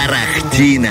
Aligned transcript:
ударах. 0.00 0.49
Тарахтина. 0.50 0.90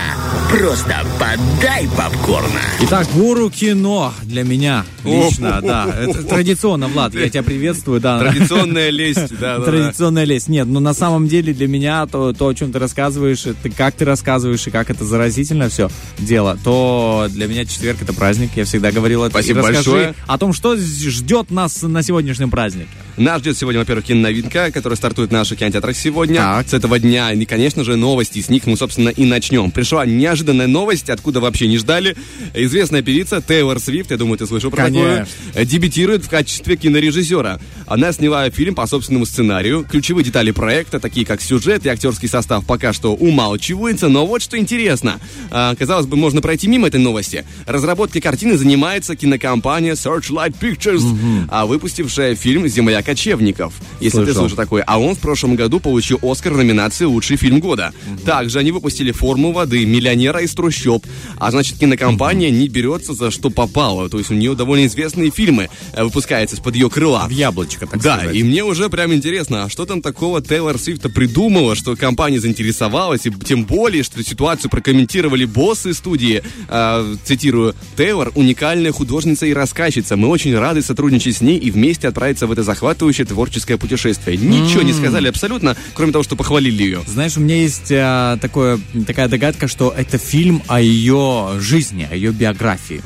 Просто 0.50 0.96
подай 1.20 1.88
попкорна. 1.96 2.62
Итак, 2.82 3.08
гуру 3.14 3.52
кино 3.52 4.12
для 4.24 4.44
меня 4.44 4.84
лично, 5.04 5.62
да. 5.62 5.86
Это 6.00 6.24
традиционно, 6.24 6.88
Влад, 6.88 7.14
я 7.14 7.30
тебя 7.30 7.44
приветствую, 7.44 8.02
да. 8.02 8.20
Традиционная 8.20 8.90
лесть, 8.90 9.38
да. 9.40 9.60
Традиционная 9.60 10.24
лесть. 10.24 10.50
Нет, 10.50 10.66
ну 10.68 10.80
на 10.80 10.94
самом 10.96 11.28
деле 11.28 11.54
для 11.54 11.68
меня 11.68 12.08
то, 12.08 12.34
то, 12.34 12.48
о 12.48 12.54
чем 12.56 12.72
ты 12.72 12.80
рассказываешь, 12.80 13.46
ты, 13.62 13.70
как 13.70 13.94
ты 13.94 14.06
рассказываешь 14.06 14.66
и 14.66 14.72
как 14.72 14.90
это 14.90 15.06
заразительно 15.06 15.70
все 15.70 15.90
дело, 16.18 16.58
то 16.64 17.28
для 17.30 17.48
меня 17.48 17.66
четверг 17.66 18.02
это 18.02 18.14
праздник. 18.14 18.52
Я 18.56 18.66
всегда 18.66 18.92
говорил 18.92 19.24
это. 19.24 19.32
Спасибо 19.32 19.62
большое. 19.62 20.16
о 20.26 20.38
том, 20.40 20.54
что 20.54 20.76
ждет 20.78 21.52
нас 21.52 21.84
на 21.84 22.02
сегодняшнем 22.02 22.50
празднике. 22.50 22.90
Нас 23.18 23.42
ждет 23.42 23.58
сегодня, 23.58 23.82
во-первых, 23.82 24.06
киноновинка, 24.06 24.72
которая 24.72 24.98
стартует 24.98 25.30
в 25.30 25.34
наших 25.34 25.60
кинотеатрах 25.60 25.96
сегодня. 25.96 26.38
Так. 26.38 26.70
С 26.70 26.74
этого 26.74 26.98
дня. 26.98 27.34
И, 27.34 27.46
конечно 27.46 27.84
же, 27.84 27.98
новости. 27.98 28.42
С 28.42 28.50
них 28.50 28.66
мы, 28.66 28.78
собственно, 28.78 29.10
и 29.10 29.26
начнем. 29.26 29.49
Пришла 29.74 30.06
неожиданная 30.06 30.68
новость, 30.68 31.10
откуда 31.10 31.40
вообще 31.40 31.68
не 31.68 31.78
ждали. 31.78 32.16
Известная 32.54 33.02
певица 33.02 33.42
Тейлор 33.42 33.80
Свифт, 33.80 34.12
я 34.12 34.18
думаю, 34.18 34.38
ты 34.38 34.46
слышал 34.46 34.70
про 34.72 34.84
Конечно. 34.86 35.26
такое, 35.50 35.66
дебютирует 35.66 36.24
в 36.26 36.30
качестве 36.30 36.76
кинорежиссера. 36.78 37.60
Она 37.88 38.12
сняла 38.12 38.50
фильм 38.50 38.76
по 38.76 38.86
собственному 38.86 39.26
сценарию. 39.26 39.86
Ключевые 39.90 40.24
детали 40.24 40.52
проекта, 40.52 41.00
такие 41.00 41.26
как 41.26 41.42
сюжет 41.42 41.86
и 41.86 41.90
актерский 41.90 42.28
состав, 42.28 42.66
пока 42.66 42.94
что 42.94 43.16
умалчиваются. 43.16 44.08
Но 44.10 44.26
вот 44.28 44.42
что 44.42 44.58
интересно. 44.58 45.20
А, 45.50 45.76
Казалось 45.76 46.06
бы, 46.06 46.16
можно 46.18 46.42
пройти 46.42 46.68
мимо 46.68 46.88
этой 46.88 47.00
новости. 47.00 47.46
Разработкой 47.66 48.22
картины 48.22 48.58
занимается 48.58 49.16
кинокомпания 49.16 49.94
Searchlight 49.96 50.56
Pictures, 50.60 51.04
а 51.50 51.66
выпустившая 51.66 52.36
фильм 52.36 52.68
«Земля 52.68 53.02
кочевников». 53.02 53.74
Если 54.00 54.20
ты 54.20 54.26
Слышал. 54.26 54.42
слышал 54.42 54.58
такое. 54.58 54.84
А 54.86 55.00
он 55.00 55.16
в 55.16 55.20
прошлом 55.20 55.56
году 55.56 55.80
получил 55.80 56.20
Оскар 56.22 56.54
в 56.54 56.58
номинации 56.58 57.06
«Лучший 57.06 57.38
фильм 57.38 57.60
года». 57.60 57.94
Также 58.26 58.60
они 58.60 58.72
выпустили 58.72 59.12
«Форму 59.12 59.39
воды», 59.52 59.86
«Миллионера 59.86 60.42
из 60.42 60.54
трущоб». 60.54 61.06
А 61.38 61.52
значит, 61.52 61.78
кинокомпания 61.80 62.50
не 62.50 62.68
берется 62.68 63.14
за 63.14 63.32
что 63.32 63.50
попало. 63.50 64.10
То 64.10 64.18
есть 64.18 64.30
у 64.30 64.34
нее 64.34 64.56
довольно 64.56 64.86
известные 64.86 65.32
фильмы 65.32 65.70
э, 65.94 66.04
выпускаются 66.04 66.56
из-под 66.56 66.76
ее 66.76 66.90
крыла. 66.90 67.26
В 67.28 67.32
яблочко, 67.32 67.88
так 67.88 68.02
Да, 68.02 68.18
сказать. 68.18 68.36
и 68.36 68.44
мне 68.44 68.64
уже 68.64 68.90
прям 68.90 69.14
интересно, 69.14 69.64
а 69.66 69.70
что 69.70 69.86
там 69.86 70.02
такого 70.02 70.42
Тейлор 70.42 70.78
Свифта 70.78 71.10
придумала, 71.10 71.76
что 71.76 71.96
компания 71.96 72.40
заинтересовалась, 72.40 73.26
и 73.26 73.32
тем 73.32 73.64
более, 73.66 74.04
что 74.04 74.22
ситуацию 74.24 74.70
прокомментировали 74.70 75.46
боссы 75.46 75.94
студии. 75.94 76.44
А, 76.68 77.16
цитирую, 77.24 77.74
Тейлор– 77.98 78.32
уникальная 78.36 78.92
художница 78.92 79.46
и 79.46 79.54
рассказчица. 79.54 80.18
Мы 80.18 80.28
очень 80.28 80.56
рады 80.58 80.82
сотрудничать 80.82 81.38
с 81.38 81.42
ней 81.42 81.58
и 81.58 81.72
вместе 81.72 82.08
отправиться 82.08 82.48
в 82.48 82.52
это 82.52 82.64
захватывающее 82.64 83.26
творческое 83.26 83.78
путешествие. 83.78 84.38
Ничего 84.38 84.82
не 84.82 84.94
сказали 84.94 85.28
абсолютно, 85.28 85.78
кроме 85.94 86.12
того, 86.12 86.24
что 86.24 86.36
похвалили 86.36 86.84
ее. 86.84 87.02
Знаешь, 87.08 87.38
у 87.38 87.40
меня 87.40 87.56
есть 87.62 87.92
а, 87.92 88.38
такое, 88.38 88.80
такая 89.08 89.29
догадка, 89.30 89.68
что 89.68 89.94
это 89.96 90.18
фильм 90.18 90.62
о 90.68 90.82
ее 90.82 91.56
жизни, 91.60 92.08
о 92.10 92.16
ее 92.16 92.32
биографии. 92.32 93.02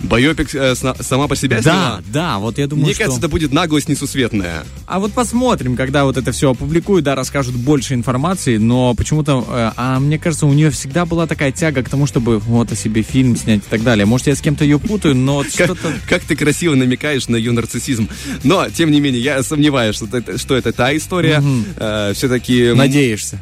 Байопик 0.00 0.54
э, 0.54 0.74
сама 0.74 1.28
по 1.28 1.36
себе 1.36 1.56
Да, 1.56 1.62
сняла? 1.62 2.02
да, 2.12 2.38
вот 2.38 2.58
я 2.58 2.66
думаю, 2.66 2.86
Мне 2.86 2.94
что... 2.94 3.04
кажется, 3.04 3.18
это 3.20 3.28
будет 3.28 3.52
наглость 3.52 3.88
несусветная. 3.88 4.64
А 4.86 5.00
вот 5.00 5.12
посмотрим, 5.12 5.76
когда 5.76 6.04
вот 6.04 6.16
это 6.16 6.32
все 6.32 6.50
опубликуют, 6.52 7.04
да, 7.04 7.14
расскажут 7.14 7.54
больше 7.56 7.94
информации, 7.94 8.56
но 8.58 8.94
почему-то, 8.94 9.44
э, 9.48 9.72
а 9.76 9.98
мне 9.98 10.18
кажется, 10.18 10.46
у 10.46 10.52
нее 10.52 10.70
всегда 10.70 11.04
была 11.04 11.26
такая 11.26 11.52
тяга 11.52 11.82
к 11.82 11.88
тому, 11.88 12.06
чтобы 12.06 12.38
вот 12.38 12.70
о 12.72 12.76
себе 12.76 13.02
фильм 13.02 13.36
снять 13.36 13.60
и 13.60 13.70
так 13.70 13.82
далее. 13.82 14.06
Может, 14.06 14.28
я 14.28 14.36
с 14.36 14.40
кем-то 14.40 14.64
ее 14.64 14.78
путаю, 14.78 15.16
но 15.16 15.36
вот 15.36 15.50
что-то... 15.50 15.92
как 16.08 16.22
ты 16.22 16.36
красиво 16.36 16.74
намекаешь 16.74 17.28
на 17.28 17.36
ее 17.36 17.52
нарциссизм. 17.52 18.08
Но, 18.44 18.68
тем 18.70 18.90
не 18.90 19.00
менее, 19.00 19.22
я 19.22 19.42
сомневаюсь, 19.42 19.96
что 19.96 20.06
это, 20.12 20.38
что 20.38 20.56
это 20.56 20.72
та 20.72 20.96
история. 20.96 21.42
все-таки... 22.14 22.72
Надеешься. 22.72 23.40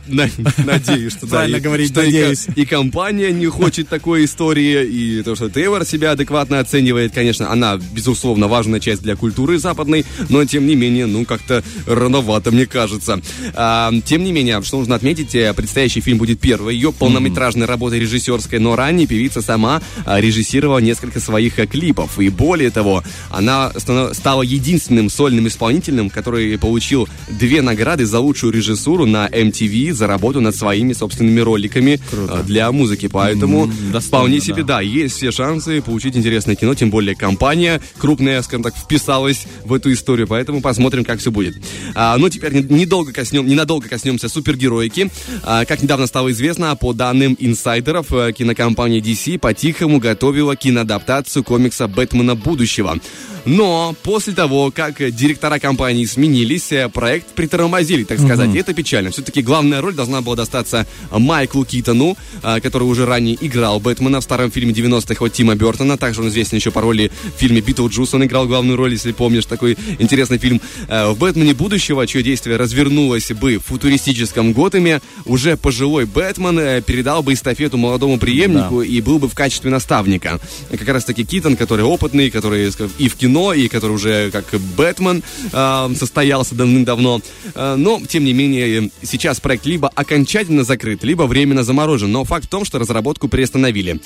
надеюсь, 0.59 1.13
что 1.13 1.27
да. 1.27 1.37
Правильно 1.37 1.61
говорить, 1.61 1.95
надеюсь. 1.95 2.47
И, 2.55 2.65
компания 2.65 3.31
не 3.33 3.47
хочет 3.47 3.89
такой 3.89 4.25
истории, 4.25 4.87
и 4.87 5.23
то, 5.23 5.35
что 5.35 5.51
Тейлор 5.51 5.85
себя 5.85 6.13
адекватно 6.13 6.46
оценивает, 6.55 7.13
конечно, 7.13 7.51
она, 7.51 7.79
безусловно, 7.93 8.49
важная 8.49 8.81
часть 8.81 9.03
для 9.03 9.17
культуры 9.17 9.59
западной, 9.59 10.05
но, 10.29 10.45
тем 10.45 10.67
не 10.67 10.77
менее, 10.77 11.07
ну, 11.07 11.25
как-то 11.25 11.63
рановато, 11.87 12.51
мне 12.51 12.67
кажется. 12.67 13.21
А, 13.55 13.93
тем 14.05 14.25
не 14.25 14.33
менее, 14.33 14.63
что 14.63 14.79
нужно 14.79 14.95
отметить, 14.95 15.35
э, 15.35 15.53
предстоящий 15.55 16.01
фильм 16.01 16.19
будет 16.19 16.41
первой 16.41 16.75
ее 16.75 16.93
полнометражной 16.93 17.67
работой 17.67 17.99
режиссерской, 17.99 18.59
но 18.59 18.77
ранее 18.77 19.07
певица 19.07 19.43
сама 19.43 19.83
а, 20.05 20.21
режиссировала 20.21 20.79
несколько 20.79 21.21
своих 21.21 21.59
э, 21.59 21.67
клипов, 21.67 22.19
и 22.19 22.29
более 22.29 22.71
того, 22.71 23.03
она 23.31 23.73
стала 24.13 24.43
единственным 24.43 25.11
сольным 25.11 25.49
исполнителем, 25.49 26.11
который 26.11 26.59
получил 26.59 27.09
две 27.29 27.63
награды 27.63 28.07
за 28.07 28.21
лучшую 28.21 28.53
режиссуру 28.53 29.07
на 29.07 29.29
MTV 29.29 29.93
за 29.93 30.07
работу 30.07 30.41
над 30.41 30.55
своими 30.55 30.93
собственными 30.93 31.41
роликами 31.41 32.01
э, 32.13 32.43
для 32.47 32.71
музыки. 32.73 33.09
Поэтому 33.09 33.67
достойно, 33.93 34.01
вполне 34.01 34.41
себе, 34.41 34.63
да. 34.63 34.77
да, 34.77 34.81
есть 34.81 35.17
все 35.17 35.31
шансы 35.31 35.83
получить 35.83 36.17
интересное 36.37 36.55
кино, 36.55 36.75
тем 36.75 36.91
более 36.91 37.15
компания 37.15 37.81
крупная, 37.99 38.43
скажем 38.43 38.63
так, 38.63 38.77
вписалась 38.77 39.47
в 39.65 39.73
эту 39.73 39.91
историю, 39.93 40.27
поэтому 40.29 40.61
посмотрим, 40.61 41.03
как 41.05 41.19
все 41.19 41.31
будет. 41.31 41.57
А, 41.95 42.17
ну, 42.19 42.29
теперь 42.29 42.53
не- 42.53 42.81
недолго 42.81 43.13
коснем, 43.13 43.47
ненадолго 43.47 43.89
коснемся 43.89 44.29
супергероики. 44.29 45.11
А, 45.43 45.65
как 45.65 45.83
недавно 45.83 46.07
стало 46.07 46.31
известно, 46.33 46.77
по 46.77 46.93
данным 46.93 47.37
инсайдеров, 47.41 48.13
э, 48.13 48.33
кинокомпания 48.33 49.01
DC 49.01 49.39
по-тихому 49.39 49.99
готовила 49.99 50.57
киноадаптацию 50.57 51.43
комикса 51.43 51.89
«Бэтмена 51.89 52.35
будущего». 52.35 52.99
Но 53.47 53.95
после 54.03 54.33
того, 54.33 54.73
как 54.75 54.99
директора 55.15 55.61
компании 55.61 56.05
сменились, 56.05 56.73
э, 56.73 56.89
проект 56.89 57.29
притормозили, 57.29 58.03
так 58.03 58.19
сказать. 58.19 58.53
И 58.53 58.59
это 58.59 58.75
печально. 58.75 59.11
Все-таки 59.13 59.41
главная 59.41 59.81
роль 59.81 59.95
должна 59.95 60.21
была 60.21 60.35
достаться 60.35 60.85
Майклу 61.13 61.65
Китону, 61.65 62.17
э, 62.43 62.61
который 62.61 62.85
уже 62.85 63.07
ранее 63.07 63.39
играл 63.41 63.79
Бэтмена 63.79 64.21
в 64.21 64.25
старом 64.25 64.51
фильме 64.51 64.73
90-х 64.73 65.25
от 65.25 65.33
Тима 65.33 65.55
Бертона. 65.55 65.97
Также 65.97 66.23
он 66.23 66.26
известен 66.29 66.57
еще 66.59 66.71
по 66.71 66.81
роли 66.81 67.11
в 67.37 67.39
фильме 67.39 67.61
«Битлджус». 67.61 68.15
Он 68.15 68.25
играл 68.25 68.47
главную 68.47 68.77
роль, 68.77 68.93
если 68.93 69.13
помнишь, 69.13 69.47
такой 69.47 69.77
интересный 69.99 70.39
фильм. 70.39 70.61
Э, 70.89 71.11
В 71.11 71.19
«Бэтмене 71.19 71.55
будущего», 71.55 72.07
чье 72.07 72.23
действие 72.23 72.57
развернулось 72.57 73.31
бы 73.33 73.59
в 73.59 73.65
футуристическом 73.65 74.53
Готэме, 74.53 75.01
уже 75.25 75.57
пожилой 75.57 76.05
Бэтмен 76.05 76.59
э, 76.59 76.83
передал 76.83 77.23
бы 77.23 77.33
эстафету 77.33 77.77
молодому 77.77 78.19
преемнику 78.19 78.83
и 78.83 79.01
был 79.01 79.19
бы 79.19 79.29
в 79.29 79.35
качестве 79.35 79.71
наставника. 79.71 80.41
Как 80.71 80.89
раз 80.89 81.05
таки 81.05 81.25
Китон, 81.25 81.57
который 81.57 81.85
опытный, 81.85 82.31
который 82.31 82.71
скажем, 82.73 82.93
и 82.99 83.09
в 83.09 83.17
кино, 83.17 83.53
и 83.53 83.69
который 83.69 83.93
уже 83.93 84.31
как 84.31 84.45
Бэтмен 84.77 85.23
э, 85.53 85.89
состоялся 85.97 86.55
давным-давно. 86.55 87.21
Э, 87.55 87.75
но, 87.77 88.01
тем 88.07 88.25
не 88.25 88.33
менее, 88.33 88.91
сейчас 89.03 89.41
проект 89.41 89.67
либо 89.67 89.89
окончательно 89.89 90.65
закрыт, 90.65 91.05
либо 91.05 91.23
временно 91.23 91.63
заморожен. 91.63 92.11
Но 92.13 92.25
факт 92.25 92.47
в 92.47 92.49
том, 92.49 92.65
что 92.65 92.79
разработку 92.79 93.29
приостановили. 93.29 94.01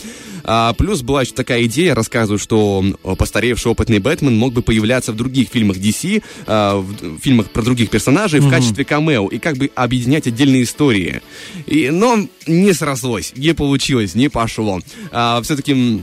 А, 0.44 0.72
плюс 0.75 1.02
была 1.02 1.22
еще 1.22 1.32
такая 1.32 1.64
идея, 1.64 1.94
рассказывают, 2.10 2.43
что 2.43 2.84
э, 3.04 3.15
постаревший 3.16 3.71
опытный 3.71 4.00
Бэтмен 4.00 4.37
мог 4.37 4.53
бы 4.53 4.62
появляться 4.62 5.12
в 5.12 5.16
других 5.16 5.48
фильмах 5.48 5.76
DC, 5.76 6.22
э, 6.47 6.76
в 6.76 7.19
фильмах 7.21 7.50
про 7.50 7.62
других 7.62 7.91
персонажей 7.91 8.41
в 8.41 8.50
качестве 8.50 8.84
камео 8.84 9.28
и 9.28 9.38
как 9.38 9.56
бы 9.56 9.71
объединять 9.76 10.26
отдельные 10.26 10.65
истории. 10.65 11.22
И, 11.66 11.91
но 11.91 12.26
не 12.47 12.72
срослось, 12.72 13.32
не 13.37 13.54
получилось, 13.54 14.15
не 14.15 14.28
пошло. 14.28 14.81
все-таки 15.43 16.03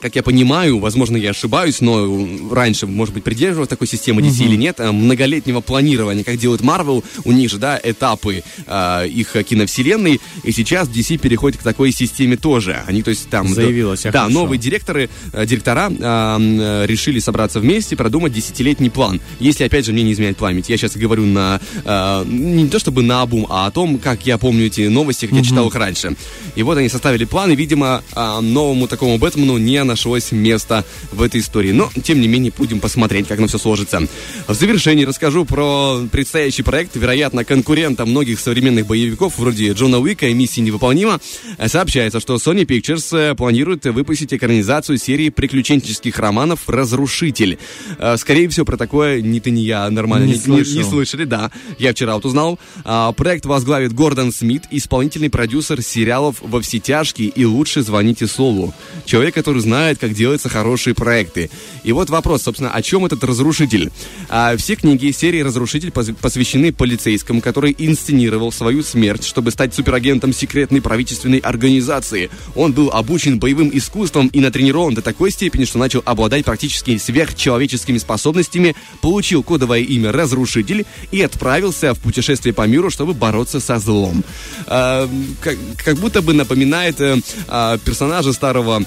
как 0.00 0.16
я 0.16 0.22
понимаю, 0.22 0.78
возможно, 0.78 1.16
я 1.16 1.30
ошибаюсь, 1.30 1.80
но 1.80 2.28
раньше, 2.50 2.86
может 2.86 3.14
быть, 3.14 3.24
придерживалась 3.24 3.68
такой 3.68 3.86
системы 3.86 4.22
DC 4.22 4.44
или 4.44 4.56
нет, 4.56 4.80
э, 4.80 4.90
многолетнего 4.90 5.60
планирования, 5.60 6.24
как 6.24 6.36
делает 6.38 6.62
Marvel, 6.62 7.04
у 7.24 7.32
них 7.32 7.50
же, 7.50 7.58
да, 7.58 7.78
этапы 7.82 8.42
э, 8.66 9.08
их 9.08 9.36
киновселенной, 9.44 10.20
и 10.42 10.52
сейчас 10.52 10.88
DC 10.88 11.18
переходит 11.18 11.60
к 11.60 11.62
такой 11.62 11.92
системе 11.92 12.36
тоже. 12.36 12.82
Они, 12.86 13.02
то 13.02 13.10
есть, 13.10 13.28
там... 13.28 13.48
Заявила 13.48 13.96
себя 13.96 14.12
Да, 14.12 14.20
хорошо. 14.20 14.38
новые 14.38 14.58
директоры, 14.58 15.10
э, 15.32 15.46
директора 15.46 15.90
э, 15.90 15.94
э, 16.00 16.86
решили 16.86 17.18
собраться 17.18 17.60
вместе, 17.60 17.96
продумать 17.96 18.32
десятилетний 18.32 18.90
план. 18.90 19.20
Если, 19.38 19.64
опять 19.64 19.84
же, 19.86 19.92
мне 19.92 20.02
не 20.02 20.12
изменяет 20.12 20.36
память, 20.38 20.68
я 20.68 20.76
сейчас 20.76 20.96
говорю 20.96 21.26
на... 21.26 21.60
э, 21.84 22.24
не 22.26 22.68
то 22.68 22.78
чтобы 22.78 23.02
на 23.02 23.22
обум, 23.22 23.46
а 23.50 23.66
о 23.66 23.70
том, 23.70 23.98
как 23.98 24.26
я 24.26 24.38
помню 24.38 24.66
эти 24.66 24.82
новости, 24.88 25.26
как 25.26 25.36
я 25.38 25.44
читал 25.44 25.68
их 25.68 25.74
раньше. 25.74 26.16
И 26.56 26.62
вот 26.62 26.78
они 26.78 26.88
составили 26.88 27.24
план, 27.24 27.50
и, 27.50 27.56
видимо, 27.56 28.02
э, 28.14 28.40
новому 28.40 28.88
такому 28.88 29.18
Бэтмену 29.18 29.58
не 29.58 29.89
нашлось 29.90 30.32
места 30.32 30.84
в 31.12 31.20
этой 31.22 31.40
истории. 31.40 31.72
Но, 31.72 31.90
тем 32.02 32.20
не 32.20 32.28
менее, 32.28 32.52
будем 32.56 32.80
посмотреть, 32.80 33.26
как 33.28 33.38
оно 33.38 33.48
все 33.48 33.58
сложится. 33.58 34.00
В 34.48 34.54
завершении 34.54 35.04
расскажу 35.04 35.44
про 35.44 36.00
предстоящий 36.10 36.62
проект, 36.62 36.96
вероятно, 36.96 37.44
конкурента 37.44 38.06
многих 38.06 38.40
современных 38.40 38.86
боевиков, 38.86 39.38
вроде 39.38 39.72
Джона 39.72 39.98
Уика 39.98 40.26
и 40.28 40.34
«Миссия 40.34 40.62
невыполнима». 40.62 41.20
Сообщается, 41.66 42.20
что 42.20 42.36
Sony 42.36 42.64
Pictures 42.64 43.16
э, 43.16 43.34
планирует 43.34 43.84
выпустить 43.86 44.32
экранизацию 44.32 44.98
серии 44.98 45.28
приключенческих 45.28 46.18
романов 46.18 46.68
«Разрушитель». 46.68 47.58
Э, 47.98 48.16
Скорее 48.16 48.48
всего, 48.48 48.64
про 48.66 48.76
такое 48.76 49.20
ни 49.20 49.40
ты, 49.40 49.50
ни 49.50 49.60
я 49.60 49.88
нормально 49.90 50.26
Не 50.26 50.32
не, 50.32 50.38
слышал. 50.38 50.74
не 50.76 50.84
слышали, 50.84 51.24
да. 51.24 51.50
Я 51.78 51.92
вчера 51.92 52.14
вот 52.14 52.24
узнал. 52.24 52.58
А, 52.84 53.12
Проект 53.12 53.46
возглавит 53.46 53.92
Гордон 53.92 54.32
Смит, 54.32 54.64
исполнительный 54.70 55.30
продюсер 55.30 55.82
сериалов 55.82 56.36
«Во 56.40 56.60
все 56.60 56.78
тяжкие» 56.78 57.28
и 57.28 57.44
«Лучше 57.44 57.82
звоните 57.82 58.26
Солу». 58.26 58.72
Человек, 59.06 59.34
который 59.34 59.60
знает 59.62 59.79
знает, 59.80 59.98
как 59.98 60.12
делаются 60.12 60.50
хорошие 60.50 60.94
проекты. 60.94 61.50
И 61.84 61.92
вот 61.92 62.10
вопрос, 62.10 62.42
собственно, 62.42 62.70
о 62.70 62.82
чем 62.82 63.06
этот 63.06 63.24
разрушитель? 63.24 63.90
А, 64.28 64.54
все 64.58 64.74
книги 64.74 65.10
серии 65.10 65.40
«Разрушитель» 65.40 65.90
посвящены 65.90 66.70
полицейскому, 66.70 67.40
который 67.40 67.74
инсценировал 67.78 68.52
свою 68.52 68.82
смерть, 68.82 69.24
чтобы 69.24 69.50
стать 69.50 69.72
суперагентом 69.74 70.34
секретной 70.34 70.82
правительственной 70.82 71.38
организации. 71.38 72.28
Он 72.54 72.74
был 72.74 72.90
обучен 72.90 73.38
боевым 73.38 73.70
искусством 73.72 74.26
и 74.26 74.40
натренирован 74.40 74.92
до 74.92 75.00
такой 75.00 75.30
степени, 75.30 75.64
что 75.64 75.78
начал 75.78 76.02
обладать 76.04 76.44
практически 76.44 76.98
сверхчеловеческими 76.98 77.96
способностями, 77.96 78.76
получил 79.00 79.42
кодовое 79.42 79.80
имя 79.80 80.12
«Разрушитель» 80.12 80.84
и 81.10 81.22
отправился 81.22 81.94
в 81.94 82.00
путешествие 82.00 82.52
по 82.52 82.66
миру, 82.66 82.90
чтобы 82.90 83.14
бороться 83.14 83.60
со 83.60 83.78
злом. 83.78 84.24
А, 84.66 85.08
как, 85.40 85.56
как 85.82 85.96
будто 85.96 86.20
бы 86.20 86.34
напоминает 86.34 87.00
э, 87.00 87.16
а, 87.48 87.78
персонажа 87.78 88.34
старого 88.34 88.84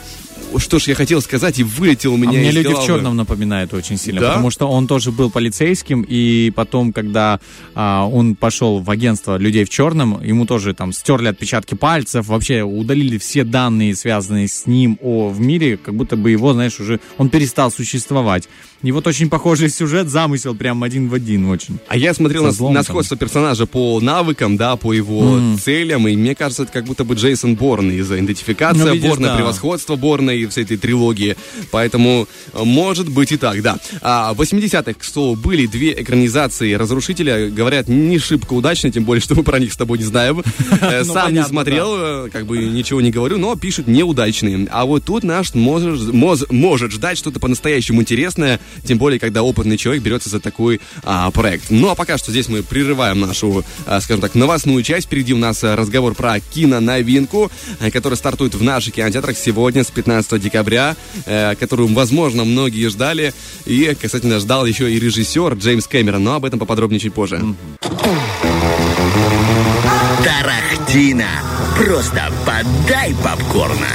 что 0.57 0.79
ж 0.79 0.87
я 0.89 0.95
хотел 0.95 1.21
сказать, 1.21 1.59
и 1.59 1.63
вылетел 1.63 2.13
у 2.13 2.17
меня 2.17 2.29
а 2.31 2.33
мне 2.33 2.49
из 2.49 2.55
люди 2.55 2.67
головы. 2.67 2.83
в 2.83 2.87
черном 2.87 3.15
напоминают 3.15 3.73
очень 3.73 3.97
сильно, 3.97 4.21
Да? 4.21 4.27
потому 4.29 4.49
что 4.51 4.67
он 4.67 4.87
тоже 4.87 5.11
был 5.11 5.29
полицейским, 5.29 6.05
и 6.07 6.51
потом, 6.55 6.93
когда 6.93 7.39
а, 7.75 8.07
он 8.07 8.35
пошел 8.35 8.79
в 8.79 8.89
агентство 8.89 9.37
людей 9.37 9.65
в 9.65 9.69
черном, 9.69 10.21
ему 10.23 10.45
тоже 10.45 10.73
там 10.73 10.93
стерли 10.93 11.27
отпечатки 11.27 11.75
пальцев, 11.75 12.27
вообще 12.27 12.61
удалили 12.63 13.17
все 13.17 13.43
данные, 13.43 13.95
связанные 13.95 14.47
с 14.47 14.65
ним 14.65 14.97
о, 15.01 15.29
в 15.29 15.39
мире, 15.39 15.77
как 15.77 15.95
будто 15.95 16.15
бы 16.15 16.31
его, 16.31 16.53
знаешь, 16.53 16.79
уже 16.79 16.99
он 17.17 17.29
перестал 17.29 17.71
существовать. 17.71 18.47
И 18.81 18.91
вот 18.91 19.07
очень 19.07 19.29
похожий 19.29 19.69
сюжет, 19.69 20.09
замысел 20.09 20.53
прям 20.55 20.83
один 20.83 21.07
в 21.07 21.13
один 21.13 21.45
очень. 21.49 21.79
А 21.87 21.95
я 21.95 22.13
смотрел 22.13 22.43
на, 22.43 22.69
на 22.71 22.83
сходство 22.83 23.15
персонажа 23.15 23.65
по 23.65 23.99
навыкам, 24.01 24.57
да, 24.57 24.75
по 24.75 24.91
его 24.91 25.39
целям, 25.63 26.05
и 26.07 26.15
мне 26.17 26.35
кажется, 26.35 26.63
это 26.63 26.73
как 26.73 26.83
будто 26.85 27.05
бы 27.05 27.15
Джейсон 27.15 27.55
Борн 27.55 27.91
из-за 27.91 28.19
идентификация 28.19 28.85
Ну, 28.85 28.93
видишь, 28.93 29.09
Борна, 29.09 29.27
да. 29.29 29.35
превосходство 29.37 29.95
Борна 29.95 30.31
и 30.43 30.47
всей 30.47 30.63
этой 30.63 30.77
трилогии. 30.77 31.35
Поэтому 31.71 32.27
э, 32.53 32.63
может 32.63 33.09
быть 33.09 33.31
и 33.31 33.37
так, 33.37 33.61
да. 33.61 33.77
А, 34.01 34.33
в 34.33 34.41
80-х, 34.41 34.93
к 34.93 35.03
слову, 35.03 35.35
были 35.35 35.65
две 35.65 35.93
экранизации 35.93 36.73
«Разрушителя». 36.73 37.49
Говорят, 37.49 37.87
не 37.87 38.19
шибко 38.19 38.53
удачно, 38.53 38.91
тем 38.91 39.03
более, 39.03 39.21
что 39.21 39.35
мы 39.35 39.43
про 39.43 39.59
них 39.59 39.73
с 39.73 39.77
тобой 39.77 39.97
не 39.97 40.05
знаем. 40.05 40.43
Э, 40.81 41.03
Ну, 41.03 41.13
Сам 41.13 41.33
не 41.33 41.43
смотрел, 41.43 42.25
э, 42.25 42.29
как 42.31 42.45
бы 42.45 42.57
ничего 42.57 43.01
не 43.01 43.11
говорю, 43.11 43.37
но 43.37 43.55
пишут 43.55 43.87
неудачные. 43.87 44.67
А 44.71 44.85
вот 44.85 45.05
тут 45.05 45.23
наш 45.23 45.53
может, 45.53 46.91
ждать 46.91 47.17
что-то 47.17 47.39
по-настоящему 47.39 48.01
интересное, 48.01 48.59
тем 48.83 48.97
более, 48.97 49.19
когда 49.19 49.43
опытный 49.43 49.77
человек 49.77 50.03
берется 50.03 50.29
за 50.29 50.39
такой 50.39 50.81
а, 51.03 51.31
проект. 51.31 51.69
Ну, 51.69 51.89
а 51.89 51.95
пока 51.95 52.17
что 52.17 52.31
здесь 52.31 52.49
мы 52.49 52.63
прерываем 52.63 53.19
нашу, 53.19 53.63
а, 53.85 54.01
скажем 54.01 54.21
так, 54.21 54.35
новостную 54.35 54.83
часть. 54.83 55.07
Впереди 55.07 55.33
у 55.33 55.37
нас 55.37 55.63
разговор 55.63 56.15
про 56.15 56.39
киноновинку, 56.39 57.51
которая 57.91 58.17
стартует 58.17 58.55
в 58.55 58.63
наших 58.63 58.95
кинотеатрах 58.95 59.37
сегодня, 59.37 59.83
с 59.83 59.91
15 59.91 60.22
декабря, 60.31 60.95
э, 61.25 61.55
которую, 61.55 61.93
возможно, 61.93 62.43
многие 62.43 62.89
ждали. 62.89 63.33
И, 63.65 63.95
кстати, 64.01 64.39
ждал 64.39 64.65
еще 64.65 64.91
и 64.91 64.99
режиссер 64.99 65.53
Джеймс 65.53 65.87
Кэмерон, 65.87 66.23
но 66.23 66.35
об 66.35 66.45
этом 66.45 66.59
поподробнее 66.59 66.99
чуть 66.99 67.13
позже. 67.13 67.41
Тарахтина. 70.23 71.27
Просто 71.77 72.31
подай 72.45 73.15
попкорна. 73.23 73.87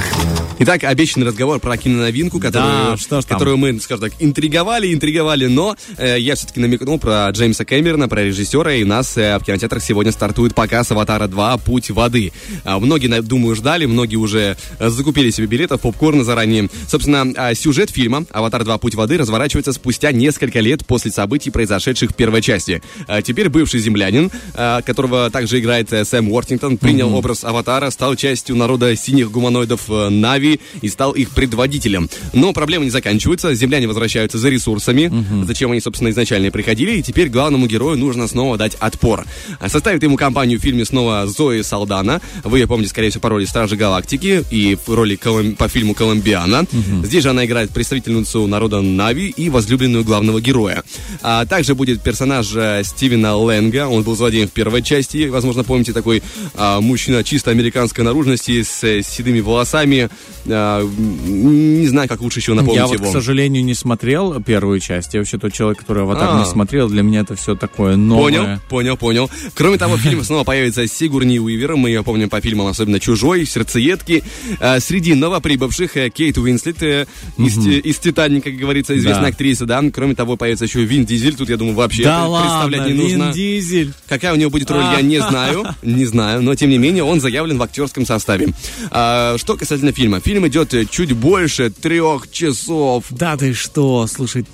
Итак, 0.61 0.83
обещанный 0.83 1.25
разговор 1.25 1.57
про 1.61 1.77
киноновинку, 1.77 2.37
которую, 2.37 2.69
Да, 2.69 2.97
что 2.97 3.21
ж 3.21 3.23
там? 3.23 3.37
которую 3.37 3.55
мы, 3.55 3.79
скажем 3.79 4.09
так, 4.09 4.13
интриговали, 4.19 4.93
интриговали, 4.93 5.45
но 5.45 5.77
э, 5.97 6.17
я 6.19 6.35
все-таки 6.35 6.59
намекнул 6.59 6.99
про 6.99 7.29
Джеймса 7.29 7.63
Кэмерона, 7.63 8.09
про 8.09 8.23
режиссера, 8.23 8.73
и 8.73 8.83
у 8.83 8.85
нас 8.85 9.15
э, 9.15 9.39
в 9.39 9.45
кинотеатрах 9.45 9.81
сегодня 9.81 10.11
стартует 10.11 10.53
показ 10.53 10.91
«Аватара 10.91 11.27
2. 11.27 11.59
Путь 11.59 11.91
воды». 11.91 12.33
А, 12.65 12.77
многие, 12.77 13.21
думаю, 13.21 13.55
ждали, 13.55 13.85
многие 13.85 14.17
уже 14.17 14.57
э, 14.79 14.89
закупили 14.89 15.29
себе 15.29 15.47
билетов, 15.47 15.79
попкорна 15.79 16.25
заранее. 16.25 16.67
Собственно, 16.89 17.25
а, 17.37 17.55
сюжет 17.55 17.89
фильма 17.89 18.25
«Аватар 18.29 18.65
2. 18.65 18.77
Путь 18.79 18.95
воды» 18.95 19.17
разворачивается 19.17 19.71
спустя 19.71 20.11
несколько 20.11 20.59
лет 20.59 20.85
после 20.85 21.11
событий, 21.11 21.51
произошедших 21.51 22.11
в 22.11 22.15
первой 22.15 22.41
части. 22.41 22.81
А, 23.07 23.21
теперь 23.21 23.47
бывший 23.47 23.79
землянин, 23.79 24.29
а, 24.55 24.81
которого 24.81 25.29
также 25.29 25.61
играет 25.61 25.93
э, 25.93 26.03
Сэм 26.03 26.29
Уортингтон, 26.29 26.77
принял 26.77 27.15
образ 27.15 27.45
Аватара, 27.45 27.78
стал 27.89 28.15
частью 28.15 28.55
народа 28.55 28.95
синих 28.95 29.31
гуманоидов 29.31 29.89
э, 29.89 30.09
Нави 30.09 30.59
и 30.81 30.89
стал 30.89 31.13
их 31.13 31.31
предводителем. 31.31 32.09
Но 32.33 32.53
проблемы 32.53 32.85
не 32.85 32.91
заканчиваются, 32.91 33.53
земляне 33.53 33.87
возвращаются 33.87 34.37
за 34.37 34.49
ресурсами, 34.49 35.11
зачем 35.45 35.71
они, 35.71 35.81
собственно, 35.81 36.09
изначально 36.09 36.47
и 36.47 36.49
приходили, 36.49 36.97
и 36.97 37.01
теперь 37.03 37.29
главному 37.29 37.67
герою 37.67 37.97
нужно 37.97 38.27
снова 38.27 38.57
дать 38.57 38.75
отпор. 38.79 39.25
Составит 39.67 40.03
ему 40.03 40.17
компанию 40.17 40.59
в 40.59 40.61
фильме 40.61 40.85
снова 40.85 41.25
Зои 41.27 41.61
Салдана. 41.61 42.21
Вы 42.43 42.59
ее 42.59 42.67
помните, 42.67 42.89
скорее 42.89 43.09
всего, 43.09 43.21
по 43.21 43.29
роли 43.29 43.45
Стражи 43.45 43.75
Галактики 43.75 44.43
и 44.51 44.77
в 44.85 44.93
роли 44.93 45.15
Колум- 45.15 45.55
по 45.55 45.67
фильму 45.67 45.93
Колумбиана. 45.93 46.65
Здесь 47.03 47.23
же 47.23 47.29
она 47.29 47.45
играет 47.45 47.71
представительницу 47.71 48.45
народа 48.47 48.81
Нави 48.81 49.27
и 49.29 49.49
возлюбленную 49.49 50.03
главного 50.03 50.41
героя. 50.41 50.83
А 51.21 51.45
также 51.45 51.75
будет 51.75 52.01
персонаж 52.01 52.51
э, 52.55 52.81
Стивена 52.83 53.35
Лэнга. 53.35 53.87
Он 53.87 54.03
был 54.03 54.15
злодеем 54.15 54.47
в 54.47 54.51
первой 54.51 54.81
части. 54.81 55.27
Возможно, 55.27 55.63
помните 55.63 55.93
такой 55.93 56.23
а, 56.55 56.81
мужчина 56.81 57.23
чисто 57.23 57.51
американской 57.59 58.03
наружности 58.03 58.63
с, 58.63 58.83
э, 58.83 59.01
седыми 59.01 59.41
волосами. 59.41 60.09
А, 60.47 60.83
не 60.83 61.87
знаю, 61.87 62.07
как 62.07 62.21
лучше 62.21 62.39
еще 62.39 62.53
напомнить 62.53 62.77
я 62.77 62.87
вот, 62.87 62.99
его. 62.99 63.09
к 63.09 63.11
сожалению, 63.11 63.63
не 63.63 63.73
смотрел 63.73 64.41
первую 64.41 64.79
часть. 64.79 65.13
Я 65.13 65.19
вообще 65.21 65.37
тот 65.37 65.53
человек, 65.53 65.79
который 65.79 66.03
«Аватар» 66.03 66.29
А. 66.33 66.39
не 66.39 66.45
смотрел. 66.45 66.89
Для 66.89 67.03
меня 67.03 67.21
это 67.21 67.35
все 67.35 67.55
такое 67.55 67.95
новое. 67.95 68.23
Понял, 68.23 68.59
понял, 68.69 68.97
понял. 68.97 69.31
Кроме 69.55 69.77
того, 69.77 69.95
в 69.97 69.99
фильме 69.99 70.23
снова 70.23 70.43
появится 70.43 70.87
Сигурни 70.87 71.39
Уивер. 71.39 71.75
Мы 71.75 71.89
ее 71.89 72.03
помним 72.03 72.29
по 72.29 72.39
фильмам, 72.41 72.67
особенно 72.67 72.99
«Чужой», 72.99 73.45
«Сердцеедки». 73.45 74.23
А, 74.59 74.79
Среди 74.79 75.13
новоприбывших 75.13 75.97
э, 75.97 76.09
Кейт 76.09 76.37
Уинслет 76.37 76.81
э, 76.83 77.05
из, 77.37 77.57
из 77.57 77.97
«Титаника», 77.99 78.49
как 78.51 78.59
говорится, 78.59 78.97
известная 78.97 79.23
Да. 79.23 79.29
актриса, 79.29 79.65
да. 79.65 79.83
Кроме 79.93 80.15
того, 80.15 80.37
появится 80.37 80.65
еще 80.65 80.83
Вин 80.83 81.05
Дизель. 81.05 81.35
Тут, 81.35 81.49
я 81.49 81.57
думаю, 81.57 81.75
вообще 81.75 82.03
Да 82.03 82.25
пред- 82.27 82.41
представлять 82.41 82.79
ладно, 82.81 82.93
не 82.93 83.01
нужно. 83.01 83.23
Вин 83.25 83.31
Дизель. 83.33 83.93
Какая 84.07 84.33
у 84.33 84.35
него 84.35 84.49
будет 84.49 84.71
роль, 84.71 84.83
я 84.83 85.01
не 85.01 85.19
знаю, 85.29 85.65
не 85.83 86.05
знаю, 86.05 86.41
но 86.41 86.55
тем 86.55 86.69
не 86.69 86.77
менее 86.77 87.03
он 87.03 87.19
заявлен 87.21 87.57
в 87.57 87.63
актерском 87.63 88.05
составе. 88.05 88.49
А, 88.91 89.37
что 89.37 89.55
касательно 89.57 89.91
фильма. 89.91 90.19
Фильм 90.29 90.47
идет 90.47 90.75
э, 90.75 90.85
чуть 90.85 91.13
больше 91.13 91.71
трех 91.71 92.29
часов. 92.29 93.05
Да 93.09 93.35
ты 93.35 93.55
что, 93.55 94.05
слушай, 94.05 94.45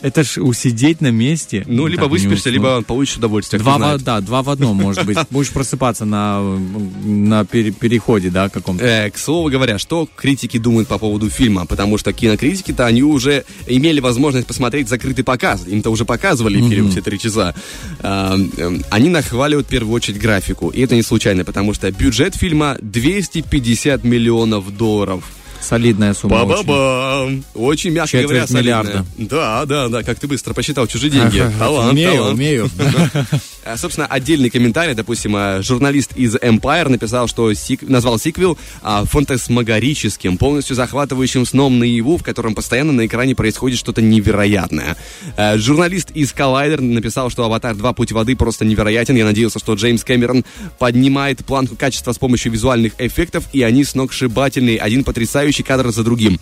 это 0.00 0.22
ж 0.22 0.38
усидеть 0.38 1.00
на 1.00 1.10
месте. 1.10 1.64
Ну, 1.66 1.86
либо 1.86 2.04
выспишься, 2.04 2.50
либо 2.50 2.82
получишь 2.82 3.16
удовольствие. 3.16 3.60
Два, 3.60 3.96
в, 3.96 4.02
да, 4.02 4.20
два 4.20 4.42
в 4.42 4.50
одном, 4.50 4.76
может 4.76 5.04
быть. 5.04 5.18
Будешь 5.30 5.50
просыпаться 5.50 6.04
на, 6.04 6.40
на 7.04 7.44
пере- 7.44 7.72
переходе, 7.72 8.30
да, 8.30 8.48
каком-то. 8.48 8.84
Э, 8.84 9.10
к 9.10 9.18
слову 9.18 9.50
говоря, 9.50 9.78
что 9.78 10.08
критики 10.14 10.58
думают 10.58 10.88
по 10.88 10.98
поводу 10.98 11.28
фильма? 11.30 11.66
Потому 11.66 11.98
что 11.98 12.12
кинокритики-то 12.12 12.86
они 12.86 13.02
уже 13.02 13.44
имели 13.66 14.00
возможность 14.00 14.46
посмотреть 14.46 14.88
закрытый 14.88 15.24
показ. 15.24 15.66
Им-то 15.66 15.90
уже 15.90 16.04
показывали 16.04 16.58
фильм 16.68 16.90
все 16.90 17.00
три 17.00 17.18
часа. 17.18 17.54
А, 18.00 18.36
эм, 18.56 18.84
они 18.90 19.08
нахваливают 19.08 19.66
в 19.66 19.70
первую 19.70 19.94
очередь 19.94 20.20
графику. 20.20 20.68
И 20.68 20.80
это 20.80 20.94
не 20.94 21.02
случайно, 21.02 21.44
потому 21.44 21.74
что 21.74 21.90
бюджет 21.90 22.34
фильма 22.34 22.76
250 22.80 24.04
миллионов 24.04 24.76
долларов. 24.76 25.24
Солидная 25.64 26.14
сумма. 26.14 26.42
очень. 26.42 26.66
Ба-ба-бам! 26.66 27.44
Очень, 27.54 27.90
мягко 27.92 28.10
Четверть 28.10 28.28
говоря, 28.28 28.46
солидная. 28.46 28.62
миллиарда. 28.82 29.06
Да, 29.16 29.64
да, 29.66 29.88
да, 29.88 30.02
как 30.02 30.18
ты 30.18 30.26
быстро 30.28 30.52
посчитал 30.54 30.86
чужие 30.86 31.10
деньги. 31.10 31.42
Талант, 31.58 31.92
Умею, 31.92 32.12
талант. 32.14 32.34
умею. 32.34 32.70
А, 33.64 33.76
Собственно, 33.76 34.06
отдельный 34.06 34.50
комментарий, 34.50 34.94
допустим, 34.94 35.34
а, 35.36 35.62
журналист 35.62 36.12
из 36.16 36.36
Empire 36.36 36.88
написал, 36.88 37.26
что 37.28 37.50
сик- 37.52 37.88
назвал 37.88 38.18
сиквел 38.18 38.58
а, 38.82 39.04
фантасмагорическим, 39.04 40.36
полностью 40.36 40.76
захватывающим 40.76 41.46
сном 41.46 41.78
наяву, 41.78 42.18
в 42.18 42.22
котором 42.22 42.54
постоянно 42.54 42.92
на 42.92 43.06
экране 43.06 43.34
происходит 43.34 43.78
что-то 43.78 44.02
невероятное. 44.02 44.96
Журналист 45.56 46.10
из 46.10 46.32
Collider 46.32 46.80
написал, 46.80 47.30
что 47.30 47.44
«Аватар 47.44 47.74
2. 47.74 47.92
Путь 47.94 48.12
воды» 48.12 48.36
просто 48.36 48.64
невероятен. 48.64 49.16
Я 49.16 49.24
надеялся, 49.24 49.58
что 49.58 49.74
Джеймс 49.74 50.04
Кэмерон 50.04 50.44
поднимает 50.78 51.44
планку 51.44 51.76
качества 51.76 52.12
с 52.12 52.18
помощью 52.18 52.52
визуальных 52.52 52.92
эффектов, 52.98 53.44
и 53.52 53.62
они 53.62 53.84
сногсшибательные, 53.84 54.78
один 54.78 55.04
потрясающий 55.04 55.62
кадр 55.62 55.90
за 55.90 56.02
другим. 56.04 56.38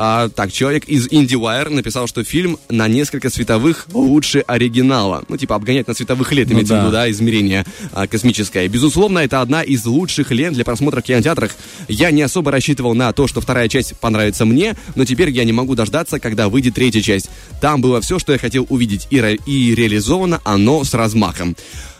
А, 0.00 0.28
так, 0.28 0.52
человек 0.52 0.84
из 0.84 1.08
IndieWire 1.08 1.70
написал, 1.70 2.06
что 2.06 2.22
фильм 2.22 2.56
на 2.68 2.86
несколько 2.86 3.30
световых 3.30 3.86
лучше 3.92 4.44
оригинала. 4.46 5.24
Ну, 5.28 5.36
типа, 5.36 5.56
обгонять 5.56 5.88
на 5.88 5.94
световых 5.94 6.30
лет, 6.32 6.46
Ну 6.48 6.54
имеется 6.54 6.74
в 6.74 6.76
да. 6.76 6.82
виду, 6.82 6.92
да, 6.92 7.10
измерение 7.10 7.64
а, 7.92 8.06
космическое. 8.06 8.68
Безусловно, 8.68 9.18
это 9.18 9.40
одна 9.40 9.62
из 9.62 9.84
лучших 9.84 10.30
лент 10.30 10.54
для 10.54 10.64
просмотра 10.64 11.00
в 11.00 11.04
кинотеатрах. 11.04 11.50
Я 11.88 12.12
не 12.12 12.22
особо 12.22 12.52
рассчитывал 12.52 12.94
на 12.94 13.12
то, 13.12 13.26
что 13.26 13.40
вторая 13.40 13.68
часть 13.68 13.96
понравится 13.98 14.44
мне, 14.44 14.76
но 14.94 15.04
теперь 15.04 15.30
я 15.30 15.42
не 15.42 15.52
могу 15.52 15.74
дождаться, 15.74 16.20
когда 16.20 16.48
выйдет 16.48 16.74
третья 16.74 17.00
часть. 17.00 17.28
Там 17.60 17.80
было 17.80 18.00
все, 18.00 18.20
что 18.20 18.32
я 18.32 18.38
хотел 18.38 18.66
увидеть, 18.68 19.08
и, 19.10 19.20
ре- 19.20 19.38
и 19.46 19.74
реализовано 19.74 20.40
оно 20.44 20.84
с 20.84 20.94
размахом. 20.94 21.56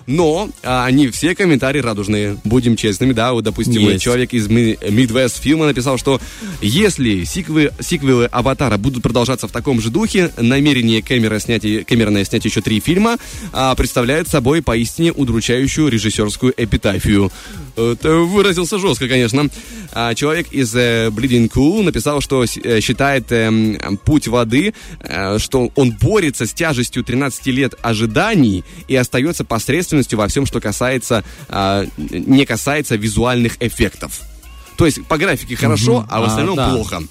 Но 0.08 0.48
а, 0.62 0.86
они 0.86 1.08
все 1.08 1.34
комментарии 1.34 1.80
радужные. 1.80 2.38
Будем 2.42 2.76
честными, 2.76 3.12
да. 3.12 3.34
Вот, 3.34 3.44
допустим, 3.44 3.82
Есть. 3.82 4.02
человек 4.02 4.32
из 4.32 4.48
Midwest 4.48 5.38
фильма 5.38 5.66
написал, 5.66 5.98
что 5.98 6.18
если 6.62 7.24
сиквы, 7.24 7.72
сиквелы 7.78 8.24
«Аватара» 8.24 8.78
будут 8.78 9.02
продолжаться 9.02 9.46
в 9.48 9.52
таком 9.52 9.82
же 9.82 9.90
духе, 9.90 10.32
намерение 10.38 11.02
Кэмера 11.02 11.38
снять, 11.38 11.62
Кэмерона 11.62 12.24
снять 12.24 12.46
еще 12.46 12.62
три 12.62 12.80
фильма 12.80 13.18
а, 13.52 13.74
представляет 13.74 14.28
собой 14.28 14.62
поистине 14.62 15.12
удручающую 15.12 15.88
режиссерскую 15.88 16.54
эпитафию. 16.56 17.30
Это 17.78 18.16
выразился 18.16 18.78
жестко, 18.78 19.08
конечно. 19.08 19.48
А, 19.92 20.14
человек 20.14 20.48
из 20.52 20.74
э, 20.74 21.08
Bleeding 21.08 21.48
Cool 21.50 21.82
написал, 21.82 22.20
что 22.20 22.44
э, 22.44 22.80
считает 22.80 23.30
эм, 23.30 23.98
путь 24.04 24.28
воды, 24.28 24.74
э, 25.00 25.38
что 25.38 25.70
он 25.74 25.92
борется 25.92 26.46
с 26.46 26.52
тяжестью 26.52 27.04
13 27.04 27.46
лет 27.46 27.74
ожиданий 27.82 28.64
и 28.88 28.96
остается 28.96 29.44
посредственностью 29.44 30.18
во 30.18 30.28
всем, 30.28 30.44
что 30.46 30.60
касается, 30.60 31.24
а, 31.48 31.86
не 31.96 32.44
касается 32.44 32.96
визуальных 32.96 33.56
эффектов. 33.60 34.20
То 34.76 34.86
есть 34.86 35.04
по 35.06 35.16
графике 35.18 35.56
хорошо, 35.56 36.06
а 36.08 36.20
в 36.20 36.24
А, 36.24 36.26
остальном 36.26 36.56
да. 36.56 36.70
плохо. 36.70 37.02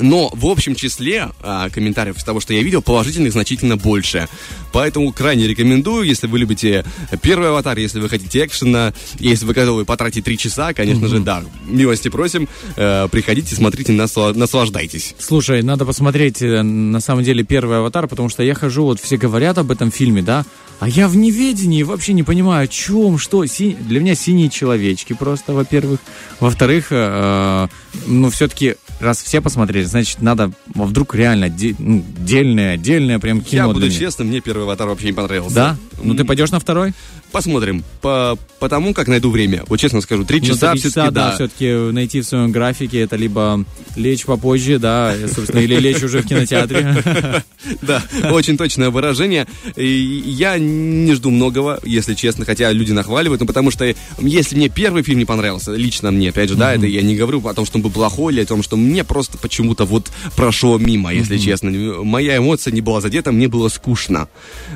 Но 0.00 0.30
в 0.32 0.46
общем 0.46 0.76
числе 0.76 1.30
а, 1.42 1.68
комментариев 1.70 2.16
из 2.18 2.22
того, 2.24 2.38
что 2.38 2.54
я 2.54 2.62
видел, 2.62 2.82
положительных 2.82 3.32
значительно 3.32 3.76
больше. 3.76 4.28
Поэтому 4.72 5.12
крайне 5.12 5.46
рекомендую, 5.48 6.04
если 6.04 6.28
вы 6.28 6.38
любите 6.38 6.84
первый 7.20 7.48
аватар, 7.48 7.76
если 7.78 7.98
вы 7.98 8.08
хотите 8.08 8.44
экшена, 8.44 8.92
если 9.18 9.44
вы 9.44 9.54
готовы 9.54 9.84
потратить 9.84 10.24
три 10.24 10.38
часа, 10.38 10.72
конечно 10.72 11.08
же, 11.08 11.18
да, 11.18 11.42
милости 11.66 12.08
просим, 12.10 12.48
э, 12.76 13.08
приходите, 13.10 13.56
смотрите, 13.56 13.92
насла- 13.92 14.36
наслаждайтесь. 14.36 15.16
Слушай, 15.18 15.62
надо 15.62 15.84
посмотреть 15.84 16.42
э, 16.42 16.62
на 16.62 17.00
самом 17.00 17.24
деле 17.24 17.42
первый 17.42 17.78
аватар, 17.78 18.06
потому 18.06 18.28
что 18.28 18.44
я 18.44 18.54
хожу, 18.54 18.84
вот 18.84 19.00
все 19.00 19.16
говорят 19.16 19.58
об 19.58 19.70
этом 19.72 19.90
фильме, 19.90 20.22
да, 20.22 20.44
а 20.78 20.88
я 20.88 21.08
в 21.08 21.16
неведении 21.16 21.82
вообще 21.82 22.12
не 22.12 22.22
понимаю, 22.22 22.64
о 22.64 22.68
чем, 22.68 23.18
что. 23.18 23.44
Си- 23.46 23.76
Для 23.80 23.98
меня 23.98 24.14
синие 24.14 24.48
человечки 24.48 25.12
просто, 25.12 25.52
во-первых. 25.52 25.98
Во-вторых, 26.38 26.88
э, 26.90 27.66
ну, 28.06 28.30
все-таки, 28.30 28.76
раз 29.00 29.22
все 29.22 29.40
посмотрели, 29.40 29.84
значит, 29.84 30.20
надо, 30.22 30.50
а 30.74 30.82
вдруг 30.84 31.14
реально 31.14 31.48
де- 31.48 31.74
ну, 31.78 32.04
дельное, 32.18 32.76
дельное 32.76 33.18
прям 33.18 33.40
кино 33.40 33.66
я 33.68 33.72
буду 33.72 33.90
честным, 33.90 34.28
мне 34.28 34.40
первый 34.40 34.64
аватар 34.64 34.88
вообще 34.88 35.06
не 35.06 35.12
понравился. 35.12 35.54
Да? 35.54 35.76
Ну, 36.02 36.14
ты 36.14 36.24
пойдешь 36.24 36.50
на 36.50 36.60
второй? 36.60 36.92
Посмотрим. 37.32 37.84
По, 38.00 38.38
потому 38.58 38.94
как 38.94 39.06
найду 39.06 39.30
время. 39.30 39.62
Вот 39.68 39.78
честно 39.78 40.00
скажу, 40.00 40.24
три 40.24 40.40
Ну, 40.40 40.46
часа 40.46 40.70
три 40.72 40.80
все-таки, 40.80 41.10
да. 41.14 41.32
все-таки 41.34 41.92
найти 41.92 42.20
в 42.22 42.24
своем 42.26 42.52
графике, 42.52 43.00
это 43.00 43.16
либо 43.16 43.64
лечь 43.96 44.24
попозже, 44.24 44.78
да, 44.78 45.14
собственно, 45.34 45.60
или 45.60 45.76
лечь 45.76 46.02
уже 46.02 46.22
в 46.22 46.26
кинотеатре. 46.26 47.42
Да, 47.82 48.02
очень 48.30 48.56
точное 48.56 48.88
выражение. 48.88 49.46
Я 49.76 50.56
не 50.58 51.12
жду 51.14 51.30
многого, 51.30 51.80
если 51.84 52.14
честно, 52.14 52.44
хотя 52.46 52.72
люди 52.72 52.92
нахваливают, 52.92 53.40
ну 53.40 53.46
потому 53.46 53.70
что 53.70 53.92
если 54.18 54.56
мне 54.56 54.68
первый 54.68 55.02
фильм 55.02 55.18
не 55.18 55.24
понравился, 55.26 55.74
лично 55.74 56.10
мне, 56.10 56.30
опять 56.30 56.48
же, 56.48 56.54
да, 56.54 56.74
это 56.74 56.86
я 56.86 57.02
не 57.02 57.14
говорю 57.16 57.46
о 57.46 57.52
том, 57.54 57.66
что 57.66 57.76
он 57.76 57.82
был 57.82 57.90
плохой, 57.90 58.32
или 58.32 58.40
о 58.42 58.46
том, 58.46 58.62
что 58.62 58.76
мне 58.76 58.87
просто 59.04 59.38
почему-то 59.38 59.84
вот 59.84 60.10
прошло 60.36 60.78
мимо, 60.78 61.12
если 61.12 61.38
честно. 61.38 61.70
Моя 62.04 62.36
эмоция 62.38 62.72
не 62.72 62.80
была 62.80 63.00
задета, 63.00 63.32
мне 63.32 63.48
было 63.48 63.68
скучно. 63.68 64.28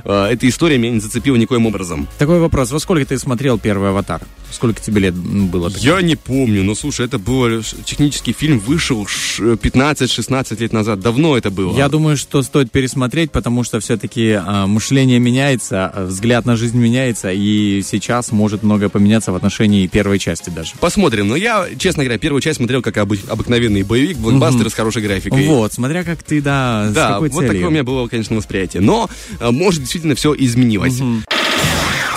Э, 0.04 0.28
Эта 0.30 0.48
история 0.48 0.78
меня 0.78 0.92
не 0.94 1.00
зацепила 1.00 1.36
никоим 1.36 1.66
образом. 1.66 2.06
Такой 2.18 2.38
вопрос. 2.40 2.70
Во 2.70 2.78
сколько 2.78 3.04
ты 3.06 3.18
смотрел 3.18 3.58
первый 3.58 3.90
«Аватар»? 3.90 4.22
Сколько 4.50 4.80
тебе 4.82 5.00
лет 5.00 5.14
было? 5.14 5.70
тогда? 5.70 5.96
Я 5.96 6.02
не 6.02 6.14
помню, 6.16 6.62
но 6.62 6.74
слушай, 6.74 7.06
это 7.06 7.18
был 7.18 7.62
технический 7.84 8.32
фильм, 8.32 8.58
вышел 8.58 9.06
ш- 9.06 9.42
15-16 9.54 10.60
лет 10.60 10.72
назад, 10.72 11.00
давно 11.00 11.36
это 11.38 11.50
было. 11.50 11.74
Я 11.76 11.88
думаю, 11.88 12.16
что 12.18 12.42
стоит 12.42 12.70
пересмотреть, 12.70 13.30
потому 13.32 13.64
что 13.64 13.80
все-таки 13.80 14.38
мышление 14.66 15.18
меняется, 15.18 15.92
взгляд 16.08 16.44
на 16.44 16.56
жизнь 16.56 16.76
меняется, 16.78 17.32
и 17.32 17.82
сейчас 17.82 18.30
может 18.32 18.62
многое 18.62 18.88
поменяться 18.90 19.32
в 19.32 19.36
отношении 19.36 19.86
первой 19.86 20.18
части 20.18 20.50
даже. 20.50 20.72
Посмотрим. 20.80 21.28
Но 21.28 21.36
я, 21.36 21.66
честно 21.78 22.04
говоря, 22.04 22.18
первую 22.18 22.40
часть 22.42 22.58
смотрел 22.58 22.82
как 22.82 22.96
обы- 22.98 23.26
обыкновенный 23.28 23.82
боевик, 23.82 24.01
блокбастер 24.14 24.68
с 24.70 24.74
хорошей 24.74 25.02
графикой. 25.02 25.46
Вот, 25.46 25.72
смотря 25.72 26.04
как 26.04 26.22
ты, 26.22 26.40
да, 26.40 26.88
с 26.90 26.94
Да, 26.94 27.08
какой 27.14 27.28
вот 27.30 27.38
целью. 27.38 27.52
такое 27.54 27.68
у 27.68 27.70
меня 27.70 27.84
было, 27.84 28.06
конечно, 28.08 28.36
восприятие. 28.36 28.82
Но, 28.82 29.08
э, 29.40 29.50
может, 29.50 29.80
действительно 29.80 30.14
все 30.14 30.34
изменилось. 30.36 31.00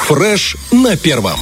Фреш 0.08 0.56
на 0.72 0.96
первом. 0.98 1.40